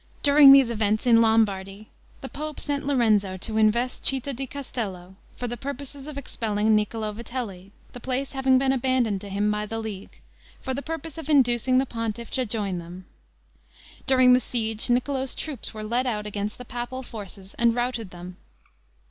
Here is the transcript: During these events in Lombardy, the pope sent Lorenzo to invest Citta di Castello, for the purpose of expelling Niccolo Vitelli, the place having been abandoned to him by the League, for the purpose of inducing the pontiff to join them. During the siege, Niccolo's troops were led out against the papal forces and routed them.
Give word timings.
During 0.23 0.51
these 0.51 0.71
events 0.71 1.05
in 1.05 1.21
Lombardy, 1.21 1.87
the 2.21 2.27
pope 2.27 2.59
sent 2.59 2.87
Lorenzo 2.87 3.37
to 3.37 3.57
invest 3.57 4.03
Citta 4.03 4.33
di 4.33 4.47
Castello, 4.47 5.13
for 5.35 5.47
the 5.47 5.55
purpose 5.57 5.93
of 5.93 6.17
expelling 6.17 6.75
Niccolo 6.75 7.11
Vitelli, 7.11 7.71
the 7.93 7.99
place 7.99 8.31
having 8.31 8.57
been 8.57 8.71
abandoned 8.71 9.21
to 9.21 9.29
him 9.29 9.51
by 9.51 9.67
the 9.67 9.77
League, 9.77 10.19
for 10.59 10.73
the 10.73 10.81
purpose 10.81 11.19
of 11.19 11.29
inducing 11.29 11.77
the 11.77 11.85
pontiff 11.85 12.31
to 12.31 12.47
join 12.47 12.79
them. 12.79 13.05
During 14.07 14.33
the 14.33 14.39
siege, 14.39 14.89
Niccolo's 14.89 15.35
troops 15.35 15.71
were 15.71 15.83
led 15.83 16.07
out 16.07 16.25
against 16.25 16.57
the 16.57 16.65
papal 16.65 17.03
forces 17.03 17.53
and 17.59 17.75
routed 17.75 18.09
them. 18.09 18.37